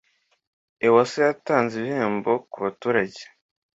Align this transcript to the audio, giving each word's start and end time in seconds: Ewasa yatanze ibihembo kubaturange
Ewasa 0.85 1.17
yatanze 1.27 1.73
ibihembo 1.77 2.31
kubaturange 2.51 3.23